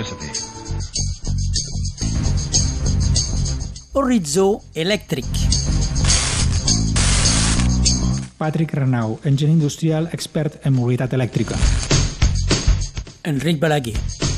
electricity. 0.00 0.30
Horitzó 3.92 4.62
elèctric. 4.74 5.26
Patrick 8.38 8.72
Renau, 8.72 9.18
enginyer 9.24 9.52
industrial 9.52 10.08
expert 10.12 10.64
en 10.64 10.72
mobilitat 10.72 11.12
elèctrica. 11.12 11.56
Enric 13.22 13.60
Balaguer. 13.60 14.29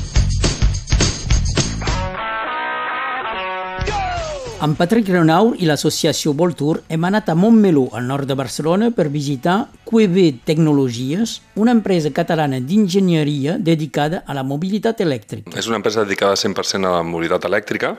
Amb 4.63 4.77
Patrick 4.79 5.09
Renau 5.11 5.49
i 5.59 5.65
l'associació 5.67 6.31
Voltur 6.39 6.77
hem 6.87 7.03
anat 7.03 7.27
a 7.27 7.33
Montmeló, 7.35 7.89
al 7.99 8.05
nord 8.07 8.29
de 8.29 8.37
Barcelona, 8.39 8.93
per 8.95 9.09
visitar 9.11 9.57
QEB 9.89 10.45
Tecnologies, 10.47 11.33
una 11.59 11.73
empresa 11.75 12.13
catalana 12.15 12.61
d'enginyeria 12.63 13.57
dedicada 13.59 14.21
a 14.23 14.37
la 14.37 14.45
mobilitat 14.47 15.03
elèctrica. 15.03 15.51
És 15.59 15.67
una 15.67 15.81
empresa 15.81 16.05
dedicada 16.07 16.39
100% 16.39 16.87
a 16.87 16.95
la 16.95 17.03
mobilitat 17.03 17.43
elèctrica 17.51 17.97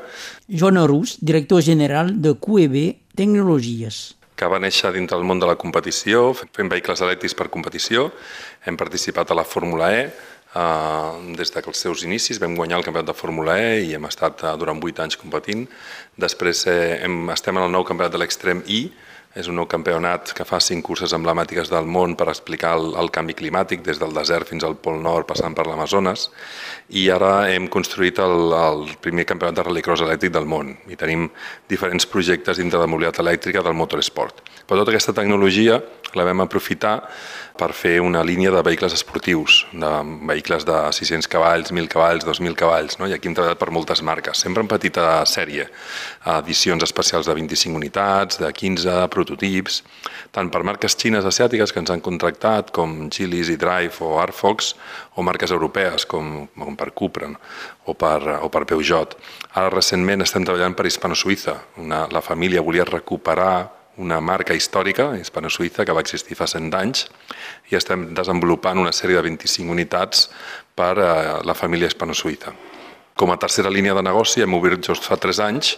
Joan 0.49 0.81
Arús, 0.81 1.19
director 1.21 1.61
general 1.61 2.15
de 2.25 2.33
QEB 2.33 2.95
Tecnologies. 3.15 4.15
que 4.35 4.49
va 4.51 4.59
néixer 4.59 4.91
dintre 4.91 5.15
del 5.15 5.29
món 5.29 5.39
de 5.39 5.47
la 5.47 5.55
competició, 5.55 6.33
fent 6.35 6.67
vehicles 6.67 7.01
elèctrics 7.05 7.37
per 7.39 7.53
competició. 7.55 8.09
Hem 8.67 8.75
participat 8.77 9.31
a 9.31 9.37
la 9.39 9.45
Fórmula 9.45 9.93
E 9.95 10.09
eh, 10.55 11.35
des 11.39 11.55
dels 11.55 11.83
seus 11.87 12.05
inicis, 12.07 12.41
vam 12.43 12.57
guanyar 12.57 12.79
el 12.81 12.87
campionat 12.87 13.11
de 13.11 13.19
Fórmula 13.19 13.59
E 13.61 13.83
i 13.89 13.95
hem 13.95 14.07
estat 14.11 14.45
eh, 14.45 14.55
durant 14.61 14.83
8 14.83 15.05
anys 15.07 15.19
competint. 15.21 15.67
Després 16.17 16.67
eh, 16.71 17.01
hem, 17.05 17.29
estem 17.35 17.57
en 17.59 17.67
el 17.67 17.75
nou 17.75 17.85
campionat 17.85 18.15
de 18.15 18.23
l'Extrem 18.23 18.63
I, 18.67 18.87
és 19.35 19.49
un 19.51 19.57
nou 19.59 19.67
campionat 19.67 20.31
que 20.37 20.45
fa 20.47 20.61
cinc 20.63 20.85
curses 20.87 21.13
emblemàtiques 21.17 21.71
del 21.73 21.89
món 21.91 22.15
per 22.15 22.29
explicar 22.31 22.77
el, 22.79 22.93
el 23.01 23.11
canvi 23.15 23.35
climàtic 23.35 23.83
des 23.83 23.99
del 23.99 24.15
desert 24.15 24.47
fins 24.53 24.63
al 24.63 24.77
Pol 24.79 25.01
Nord, 25.03 25.27
passant 25.27 25.57
per 25.59 25.67
l'Amazones. 25.67 26.29
I 26.95 27.09
ara 27.11 27.33
hem 27.51 27.67
construït 27.67 28.21
el, 28.23 28.55
el 28.55 28.87
primer 29.03 29.27
campionat 29.27 29.59
de 29.59 29.67
rallycross 29.67 30.05
elèctric 30.07 30.37
del 30.37 30.47
món 30.47 30.71
i 30.87 30.99
tenim 31.01 31.27
diferents 31.71 32.07
projectes 32.07 32.63
dintre 32.63 32.79
de 32.79 32.87
mobilitat 32.87 33.19
elèctrica 33.25 33.65
del 33.67 33.75
motorsport. 33.75 34.39
Però 34.69 34.79
tota 34.81 34.95
aquesta 34.95 35.17
tecnologia 35.19 35.81
la 36.15 36.25
vam 36.25 36.41
aprofitar 36.45 37.03
per 37.55 37.71
fer 37.73 38.01
una 38.03 38.25
línia 38.27 38.51
de 38.51 38.63
vehicles 38.67 38.93
esportius, 38.97 39.61
de 39.73 39.91
vehicles 40.27 40.65
de 40.67 40.75
600 40.93 41.29
cavalls, 41.31 41.71
1.000 41.71 41.87
cavalls, 41.89 42.25
2.000 42.27 42.57
cavalls, 42.59 42.97
no? 42.99 43.07
i 43.07 43.13
aquí 43.15 43.29
hem 43.31 43.35
treballat 43.37 43.61
per 43.61 43.71
moltes 43.71 44.03
marques, 44.03 44.41
sempre 44.43 44.65
en 44.65 44.69
petita 44.71 45.21
sèrie, 45.27 45.69
edicions 46.41 46.83
especials 46.83 47.27
de 47.31 47.35
25 47.39 47.77
unitats, 47.79 48.41
de 48.43 48.51
15 48.51 48.97
prototips, 49.15 49.83
tant 50.35 50.51
per 50.51 50.65
marques 50.67 50.97
xines 50.99 51.25
asiàtiques 51.31 51.71
que 51.73 51.79
ens 51.85 51.93
han 51.95 52.03
contractat, 52.03 52.73
com 52.75 53.09
Chilis 53.15 53.53
i 53.55 53.57
Drive 53.61 54.03
o 54.03 54.17
Arfox, 54.19 54.75
o 55.15 55.23
marques 55.23 55.53
europees 55.55 56.07
com, 56.11 56.49
com 56.59 56.75
per 56.77 56.91
Cupra 56.91 57.29
no? 57.31 57.39
o, 57.87 57.95
per, 57.95 58.19
o 58.43 58.51
per 58.51 58.65
Peugeot. 58.67 59.15
Ara 59.55 59.71
recentment 59.71 60.27
estem 60.27 60.43
treballant 60.43 60.75
per 60.75 60.87
Hispano-Suïssa. 60.91 61.55
Una- 61.79 62.09
La 62.11 62.21
família 62.23 62.63
volia 62.63 62.85
recuperar 62.85 63.84
una 64.03 64.21
marca 64.21 64.55
històrica, 64.55 65.13
hispano-suïssa, 65.21 65.85
que 65.85 65.95
va 65.95 66.03
existir 66.05 66.37
fa 66.39 66.49
100 66.51 66.79
anys, 66.79 67.07
i 67.71 67.79
estem 67.79 68.11
desenvolupant 68.15 68.81
una 68.81 68.93
sèrie 68.93 69.17
de 69.19 69.27
25 69.29 69.71
unitats 69.71 70.29
per 70.75 70.95
a 70.99 71.15
la 71.47 71.55
família 71.55 71.91
hispano-suïssa. 71.91 72.55
Com 73.15 73.31
a 73.31 73.39
tercera 73.39 73.71
línia 73.71 73.95
de 73.95 74.03
negoci 74.03 74.43
hem 74.43 74.55
obert 74.57 74.83
just 74.83 75.07
fa 75.07 75.17
3 75.21 75.39
anys 75.45 75.77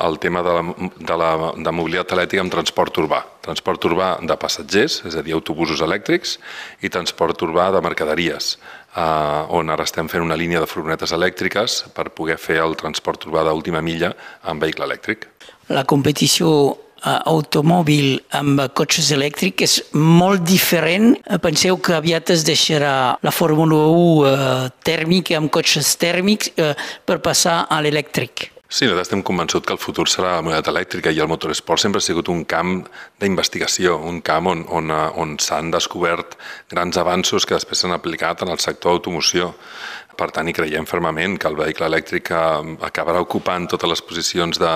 el 0.00 0.18
tema 0.18 0.40
de 0.42 0.52
la, 0.56 0.62
de 0.96 1.16
la 1.20 1.52
de 1.52 1.72
mobilitat 1.74 2.14
elèctrica 2.16 2.40
amb 2.40 2.52
transport 2.52 2.96
urbà. 3.02 3.20
Transport 3.44 3.84
urbà 3.90 4.14
de 4.24 4.36
passatgers, 4.40 5.02
és 5.08 5.16
a 5.18 5.24
dir, 5.24 5.34
autobusos 5.36 5.82
elèctrics, 5.84 6.38
i 6.80 6.88
transport 6.88 7.44
urbà 7.44 7.68
de 7.74 7.82
mercaderies, 7.84 8.54
eh, 8.96 9.52
on 9.52 9.68
ara 9.70 9.84
estem 9.84 10.08
fent 10.08 10.24
una 10.24 10.38
línia 10.38 10.62
de 10.64 10.70
furgonetes 10.70 11.12
elèctriques 11.12 11.82
per 11.92 12.08
poder 12.16 12.38
fer 12.40 12.62
el 12.64 12.76
transport 12.80 13.28
urbà 13.28 13.44
d'última 13.44 13.84
milla 13.84 14.14
amb 14.48 14.64
vehicle 14.64 14.88
elèctric. 14.88 15.28
La 15.68 15.84
competició 15.84 16.48
eh, 16.72 16.81
automòbil 17.02 18.20
amb 18.38 18.62
cotxes 18.78 19.10
elèctrics 19.14 19.66
és 19.66 19.76
molt 19.98 20.44
diferent. 20.46 21.16
Eh, 21.26 21.38
Penseu 21.42 21.78
que 21.82 21.96
aviat 21.98 22.30
es 22.30 22.46
deixarà 22.46 23.18
la 23.22 23.34
Fórmula 23.34 23.82
1 23.90 24.26
eh, 24.30 24.70
tèrmica 24.86 25.38
amb 25.38 25.50
cotxes 25.52 25.96
tèrmics 25.98 26.52
eh, 26.56 26.74
per 27.04 27.20
passar 27.24 27.66
a 27.68 27.80
l'elèctric. 27.82 28.52
Sí, 28.72 28.86
nosaltres 28.86 29.10
estem 29.10 29.20
convençuts 29.20 29.66
que 29.68 29.74
el 29.74 29.80
futur 29.82 30.06
serà 30.08 30.30
la 30.38 30.40
mobilitat 30.40 30.70
elèctrica 30.70 31.10
i 31.12 31.18
el 31.20 31.28
motoresport 31.28 31.82
sempre 31.82 32.00
ha 32.00 32.04
sigut 32.06 32.30
un 32.32 32.46
camp 32.48 32.86
d'investigació, 33.20 33.98
un 34.08 34.22
camp 34.24 34.48
on, 34.48 34.62
on, 34.72 34.88
eh, 34.88 35.08
on 35.20 35.34
s'han 35.36 35.68
descobert 35.74 36.38
grans 36.72 36.96
avanços 36.96 37.44
que 37.44 37.58
després 37.58 37.84
s'han 37.84 37.92
aplicat 37.92 38.40
en 38.40 38.54
el 38.54 38.62
sector 38.64 38.96
d'automoció. 38.96 39.50
Per 40.16 40.30
tant, 40.32 40.48
hi 40.48 40.54
creiem 40.56 40.88
fermament 40.88 41.36
que 41.40 41.48
el 41.52 41.58
vehicle 41.58 41.90
elèctric 41.90 42.32
eh, 42.32 42.72
acabarà 42.88 43.20
ocupant 43.20 43.68
totes 43.68 43.92
les 43.92 44.04
posicions 44.08 44.62
de, 44.62 44.72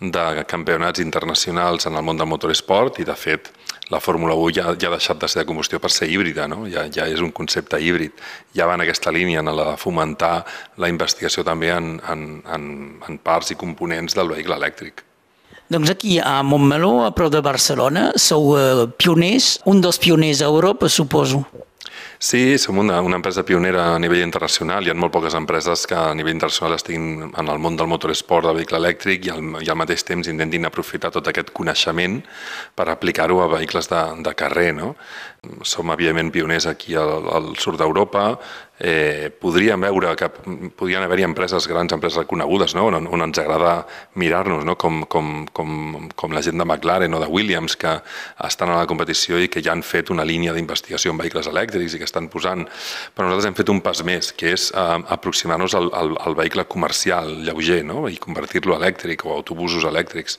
de 0.00 0.44
campionats 0.46 1.00
internacionals 1.02 1.86
en 1.86 1.96
el 1.98 2.04
món 2.06 2.18
del 2.18 2.28
motoresport 2.30 3.00
i, 3.02 3.06
de 3.06 3.16
fet, 3.18 3.50
la 3.90 4.00
Fórmula 4.00 4.34
1 4.34 4.54
ja, 4.54 4.64
ja 4.78 4.90
ha 4.90 4.94
deixat 4.94 5.18
de 5.18 5.28
ser 5.28 5.42
de 5.42 5.48
combustió 5.48 5.80
per 5.80 5.90
ser 5.90 6.10
híbrida, 6.12 6.46
no? 6.48 6.66
ja, 6.70 6.84
ja 6.92 7.08
és 7.08 7.22
un 7.24 7.32
concepte 7.32 7.80
híbrid. 7.80 8.12
Ja 8.54 8.68
va 8.68 8.76
en 8.76 8.84
aquesta 8.84 9.12
línia, 9.14 9.40
en 9.40 9.50
la 9.56 9.72
de 9.72 9.76
fomentar 9.80 10.44
la 10.76 10.90
investigació 10.92 11.44
també 11.44 11.72
en, 11.74 11.96
en, 12.06 12.26
en, 12.46 12.64
en 13.08 13.18
parts 13.18 13.54
i 13.54 13.58
components 13.58 14.14
del 14.14 14.30
vehicle 14.34 14.58
elèctric. 14.60 15.02
Doncs 15.68 15.90
aquí 15.92 16.18
a 16.18 16.42
Montmeló, 16.42 17.04
a 17.04 17.12
prop 17.12 17.32
de 17.32 17.42
Barcelona, 17.44 18.12
sou 18.16 18.54
eh, 18.56 18.86
pioners, 18.96 19.58
un 19.68 19.82
dels 19.84 19.98
pioners 20.00 20.40
a 20.40 20.48
Europa, 20.48 20.88
suposo. 20.88 21.42
Sí, 22.18 22.58
som 22.58 22.78
una, 22.78 23.00
una 23.00 23.16
empresa 23.16 23.44
pionera 23.46 23.94
a 23.94 23.98
nivell 24.02 24.24
internacional. 24.24 24.82
Hi 24.82 24.90
ha 24.90 24.96
molt 24.98 25.12
poques 25.14 25.36
empreses 25.38 25.86
que 25.86 25.94
a 25.94 26.14
nivell 26.18 26.34
internacional 26.34 26.74
estiguin 26.74 27.28
en 27.28 27.50
el 27.52 27.60
món 27.62 27.78
del 27.78 27.86
motoresport, 27.90 28.48
del 28.48 28.58
vehicle 28.58 28.80
elèctric 28.80 29.28
i 29.28 29.32
al, 29.34 29.44
i 29.62 29.70
al 29.70 29.78
mateix 29.78 30.02
temps 30.08 30.30
intentin 30.30 30.66
aprofitar 30.66 31.12
tot 31.14 31.30
aquest 31.30 31.52
coneixement 31.54 32.20
per 32.74 32.88
aplicar-ho 32.90 33.38
a 33.44 33.50
vehicles 33.54 33.90
de, 33.92 34.02
de 34.26 34.34
carrer. 34.34 34.72
No? 34.74 34.94
Som, 35.62 35.92
evidentment, 35.94 36.32
pioners 36.34 36.66
aquí 36.66 36.96
al, 36.98 37.28
al 37.30 37.52
sud 37.62 37.76
d'Europa. 37.78 38.32
Eh, 38.78 39.30
podríem 39.30 39.84
veure 39.86 40.10
que 40.18 40.26
podrien 40.74 41.02
haver-hi 41.02 41.24
empreses, 41.28 41.68
grans 41.70 41.94
empreses 41.94 42.18
reconegudes, 42.24 42.74
no? 42.74 42.88
on, 42.90 43.06
on 43.06 43.22
ens 43.22 43.38
agrada 43.38 43.86
mirar-nos, 44.18 44.64
no? 44.66 44.74
com, 44.78 45.04
com, 45.06 45.46
com, 45.54 45.70
com 46.18 46.34
la 46.34 46.42
gent 46.42 46.58
de 46.58 46.66
McLaren 46.66 47.14
o 47.14 47.22
de 47.22 47.30
Williams, 47.30 47.78
que 47.78 47.94
estan 48.50 48.74
a 48.74 48.80
la 48.80 48.90
competició 48.90 49.38
i 49.38 49.46
que 49.46 49.62
ja 49.62 49.76
han 49.76 49.86
fet 49.86 50.10
una 50.10 50.26
línia 50.26 50.56
d'investigació 50.58 51.14
en 51.14 51.22
vehicles 51.22 51.50
elèctrics 51.50 51.94
i 51.94 52.02
que 52.02 52.10
estan 52.10 52.26
posant... 52.34 52.66
Però 53.14 53.30
nosaltres 53.30 53.52
hem 53.52 53.58
fet 53.62 53.70
un 53.70 53.82
pas 53.82 54.02
més, 54.06 54.34
que 54.34 54.52
és 54.58 54.68
eh, 54.74 55.00
aproximar-nos 55.14 55.78
al, 55.78 55.90
al, 55.94 56.14
al 56.18 56.38
vehicle 56.38 56.66
comercial 56.66 57.36
lleuger 57.46 57.84
no? 57.86 58.08
i 58.10 58.18
convertir-lo 58.18 58.74
elèctric 58.74 59.26
o 59.26 59.38
autobusos 59.38 59.86
elèctrics. 59.86 60.38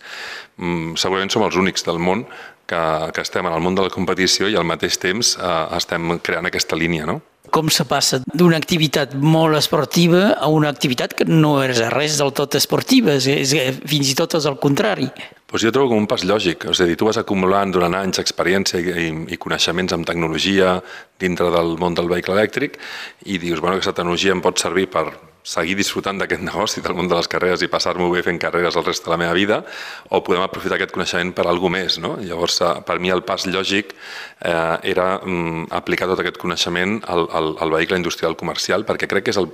Mm, 0.60 1.00
segurament 1.00 1.32
som 1.32 1.48
els 1.48 1.60
únics 1.60 1.88
del 1.88 2.04
món 2.04 2.28
que, 2.70 2.84
que 3.16 3.26
estem 3.26 3.48
en 3.50 3.56
el 3.56 3.66
món 3.66 3.76
de 3.78 3.88
la 3.88 3.94
competició 3.94 4.50
i 4.50 4.58
al 4.60 4.68
mateix 4.68 5.00
temps 5.02 5.36
eh, 5.40 5.58
estem 5.80 6.16
creant 6.24 6.50
aquesta 6.50 6.78
línia. 6.80 7.08
No? 7.10 7.20
Com 7.50 7.72
se 7.74 7.86
passa 7.90 8.20
d'una 8.28 8.60
activitat 8.62 9.16
molt 9.18 9.58
esportiva 9.58 10.36
a 10.38 10.52
una 10.54 10.70
activitat 10.70 11.16
que 11.18 11.26
no 11.26 11.56
és 11.66 11.82
res 11.90 12.20
del 12.22 12.30
tot 12.38 12.60
esportiva, 12.60 13.16
és, 13.18 13.26
és, 13.34 13.80
fins 13.90 14.12
i 14.12 14.16
tot 14.18 14.38
és 14.38 14.46
el 14.46 14.60
contrari. 14.62 15.10
Pues 15.50 15.66
jo 15.66 15.72
trobo 15.74 15.96
com 15.96 16.04
un 16.04 16.06
pas 16.10 16.22
lògic, 16.30 16.68
és 16.70 16.84
a 16.84 16.86
dir, 16.86 16.98
tu 17.00 17.08
vas 17.08 17.18
acumulant 17.18 17.74
durant 17.74 17.96
anys 17.98 18.22
experiència 18.22 18.84
i, 18.84 19.08
i, 19.34 19.40
coneixements 19.42 19.96
amb 19.96 20.06
tecnologia 20.06 20.76
dintre 21.18 21.50
del 21.56 21.74
món 21.82 21.98
del 21.98 22.12
vehicle 22.12 22.38
elèctric 22.38 22.78
i 23.26 23.42
dius, 23.42 23.58
bueno, 23.58 23.80
aquesta 23.80 23.98
tecnologia 23.98 24.36
em 24.36 24.46
pot 24.46 24.62
servir 24.62 24.86
per 24.94 25.08
seguir 25.44 25.76
disfrutant 25.80 26.20
d'aquest 26.20 26.44
negoci 26.50 26.84
del 26.86 26.96
món 26.98 27.10
de 27.10 27.18
les 27.18 27.30
carreres 27.32 27.64
i 27.64 27.72
passar-m'ho 27.72 28.10
bé 28.14 28.24
fent 28.26 28.40
carreres 28.42 28.78
el 28.80 28.86
rest 28.86 29.06
de 29.06 29.14
la 29.14 29.20
meva 29.22 29.36
vida, 29.38 29.62
o 30.10 30.22
podem 30.26 30.44
aprofitar 30.46 30.78
aquest 30.80 30.94
coneixement 30.96 31.34
per 31.36 31.48
a 31.48 31.54
alguna 31.54 31.80
més. 31.80 32.00
No? 32.02 32.16
Llavors, 32.22 32.60
eh, 32.62 32.74
per 32.86 33.00
mi 33.00 33.14
el 33.14 33.24
pas 33.28 33.48
lògic 33.48 33.94
eh, 33.94 34.78
era 34.92 35.10
mm, 35.24 35.70
aplicar 35.76 36.10
tot 36.12 36.22
aquest 36.24 36.40
coneixement 36.42 37.00
al, 37.08 37.28
al, 37.32 37.56
al 37.60 37.76
vehicle 37.78 38.00
industrial 38.00 38.38
comercial, 38.40 38.86
perquè 38.88 39.10
crec 39.10 39.30
que 39.30 39.36
és 39.36 39.42
el, 39.42 39.50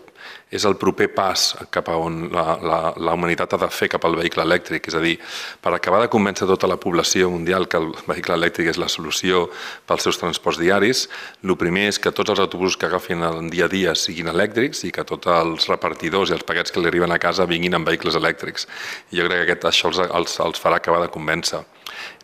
és 0.53 0.65
el 0.65 0.77
proper 0.79 1.07
pas 1.15 1.43
cap 1.73 1.89
a 1.89 1.97
on 1.99 2.29
la, 2.33 2.45
la, 2.61 2.79
la 2.97 3.13
humanitat 3.17 3.55
ha 3.55 3.59
de 3.65 3.69
fer 3.73 3.89
cap 3.91 4.05
al 4.05 4.17
vehicle 4.19 4.45
elèctric, 4.45 4.89
és 4.89 4.97
a 4.97 5.01
dir, 5.03 5.15
per 5.61 5.73
acabar 5.73 6.01
de 6.03 6.09
convèncer 6.13 6.47
tota 6.49 6.69
la 6.69 6.77
població 6.81 7.29
mundial 7.33 7.67
que 7.69 7.81
el 7.81 7.91
vehicle 8.07 8.37
elèctric 8.37 8.71
és 8.73 8.81
la 8.81 8.89
solució 8.91 9.47
pels 9.89 10.05
seus 10.05 10.19
transports 10.21 10.61
diaris, 10.61 11.05
el 11.43 11.55
primer 11.59 11.87
és 11.91 11.99
que 12.01 12.13
tots 12.15 12.33
els 12.33 12.41
autobusos 12.43 12.77
que 12.77 12.89
agafin 12.89 13.23
el 13.25 13.49
dia 13.53 13.65
a 13.65 13.71
dia 13.71 13.95
siguin 13.97 14.29
elèctrics 14.31 14.85
i 14.87 14.93
que 14.95 15.05
tots 15.07 15.29
els 15.31 15.69
repartidors 15.75 16.31
i 16.31 16.37
els 16.39 16.47
paquets 16.47 16.73
que 16.73 16.81
li 16.81 16.89
arriben 16.89 17.13
a 17.13 17.21
casa 17.21 17.47
vinguin 17.49 17.77
amb 17.77 17.91
vehicles 17.91 18.17
elèctrics. 18.17 18.67
I 19.11 19.21
jo 19.21 19.29
crec 19.29 19.43
que 19.43 19.47
aquest, 19.51 19.69
això 19.71 19.91
els, 19.91 20.01
els, 20.07 20.39
els 20.47 20.61
farà 20.61 20.81
acabar 20.81 21.03
de 21.05 21.13
convèncer. 21.13 21.63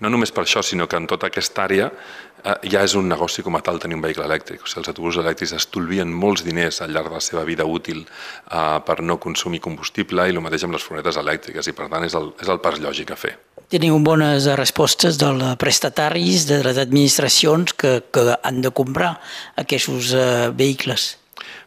No 0.02 0.10
només 0.10 0.32
per 0.34 0.44
això, 0.44 0.64
sinó 0.66 0.88
que 0.90 1.00
en 1.00 1.08
tota 1.08 1.30
aquesta 1.30 1.64
àrea 1.64 1.90
eh, 1.92 2.56
ja 2.74 2.84
és 2.86 2.96
un 2.98 3.08
negoci 3.10 3.44
com 3.46 3.56
a 3.58 3.62
tal 3.66 3.80
tenir 3.82 3.98
un 3.98 4.04
vehicle 4.04 4.26
elèctric. 4.28 4.64
O 4.64 4.70
sigui, 4.70 4.82
els 4.82 4.92
autobusos 4.92 5.22
elèctrics 5.24 5.54
estolvien 5.58 6.12
molts 6.24 6.46
diners 6.48 6.82
al 6.82 6.94
llarg 6.96 7.12
de 7.12 7.20
la 7.20 7.24
seva 7.24 7.46
vida 7.48 7.68
útil 7.68 8.04
eh, 8.04 8.80
per 8.88 9.00
no 9.06 9.20
consumir 9.22 9.62
combustible 9.64 10.28
i 10.28 10.36
el 10.36 10.42
mateix 10.44 10.66
amb 10.68 10.78
les 10.78 10.86
furgonetes 10.86 11.22
elèctriques 11.22 11.72
i 11.72 11.78
per 11.78 11.90
tant 11.94 12.06
és 12.08 12.18
el, 12.18 12.32
és 12.42 12.52
el 12.52 12.62
pas 12.64 12.82
lògic 12.82 13.14
a 13.14 13.20
fer. 13.20 13.38
Teniu 13.72 13.96
bones 14.04 14.50
respostes 14.60 15.16
dels 15.22 15.56
prestataris, 15.62 16.44
de 16.50 16.60
les 16.66 16.80
administracions 16.82 17.72
que, 17.72 18.02
que 18.12 18.36
han 18.36 18.60
de 18.66 18.74
comprar 18.76 19.16
aquests 19.62 20.12
eh, 20.12 20.28
vehicles. 20.52 21.21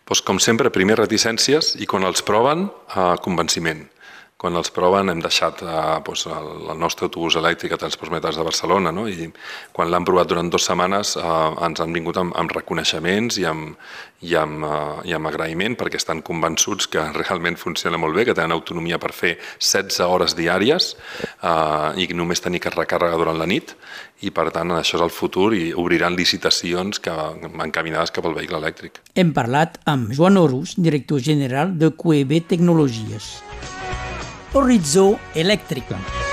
Doncs, 0.04 0.20
com 0.20 0.38
sempre, 0.42 0.72
primer 0.72 0.98
reticències 1.00 1.74
i 1.80 1.88
quan 1.88 2.04
els 2.04 2.20
proven, 2.22 2.68
eh, 2.92 3.14
convenciment 3.24 3.86
quan 4.44 4.60
els 4.60 4.68
proven 4.76 5.08
hem 5.08 5.22
deixat 5.24 5.62
eh, 5.64 5.74
doncs, 6.04 6.26
el, 6.28 6.48
el 6.74 6.80
nostre 6.80 7.08
autobús 7.08 7.38
elèctric 7.40 7.72
a 7.72 7.78
Transports 7.80 8.12
Metres 8.12 8.36
de 8.36 8.44
Barcelona 8.44 8.92
no? 8.92 9.06
i 9.08 9.30
quan 9.72 9.88
l'han 9.88 10.04
provat 10.04 10.28
durant 10.28 10.50
dues 10.52 10.66
setmanes 10.68 11.14
eh, 11.16 11.28
ens 11.64 11.80
han 11.80 11.96
vingut 11.96 12.20
amb, 12.20 12.34
amb 12.36 12.52
reconeixements 12.52 13.40
i 13.40 13.48
amb, 13.48 13.72
i, 14.20 14.34
amb, 14.36 14.66
eh, 14.68 15.08
i 15.08 15.16
amb 15.16 15.30
agraïment 15.30 15.78
perquè 15.80 15.96
estan 15.96 16.20
convençuts 16.26 16.90
que 16.92 17.06
realment 17.22 17.56
funciona 17.60 18.00
molt 18.00 18.18
bé, 18.18 18.26
que 18.28 18.36
tenen 18.36 18.52
autonomia 18.52 19.00
per 19.00 19.14
fer 19.16 19.38
16 19.56 20.04
hores 20.04 20.36
diàries 20.36 20.92
eh, 20.92 22.04
i 22.04 22.08
només 22.12 22.44
tenir 22.44 22.60
que 22.60 22.74
recàrrega 22.74 23.16
durant 23.20 23.40
la 23.40 23.48
nit 23.48 23.72
i 24.24 24.32
per 24.34 24.50
tant 24.52 24.76
això 24.76 24.98
és 25.00 25.06
el 25.08 25.12
futur 25.12 25.50
i 25.56 25.72
obriran 25.72 26.16
licitacions 26.20 27.00
que, 27.00 27.16
encaminades 27.64 28.12
cap 28.14 28.28
al 28.28 28.36
vehicle 28.36 28.60
elèctric. 28.60 29.00
Hem 29.16 29.32
parlat 29.36 29.80
amb 29.90 30.12
Joan 30.12 30.36
Horus, 30.40 30.76
director 30.76 31.20
general 31.32 31.76
de 31.80 31.92
QEB 31.96 32.42
Tecnologies. 32.52 33.34
Horitzó 34.54 35.18
Elèctrica. 35.34 36.23